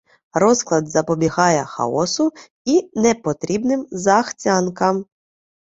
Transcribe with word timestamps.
Розклад 0.33 0.89
запобігає 0.89 1.65
хаосу 1.65 2.31
і 2.65 2.89
непотрібним 2.95 3.87
захцянкам. 3.91 5.05